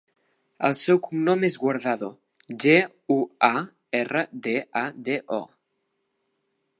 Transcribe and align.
El 0.69 0.75
seu 0.83 0.99
cognom 1.07 1.43
és 1.49 1.57
Guardado: 1.63 2.09
ge, 2.63 2.73
u, 3.15 3.19
a, 3.49 3.61
erra, 4.01 4.23
de, 4.49 4.55
a, 4.85 4.87
de, 5.11 5.23
o. 5.41 5.43